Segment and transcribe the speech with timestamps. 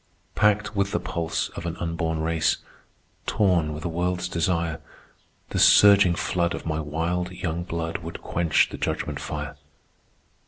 [0.33, 2.57] "Packed with the pulse of an unborn race,
[3.27, 4.81] Torn with a world's desire,
[5.51, 9.57] The surging flood of my wild young blood Would quench the judgment fire.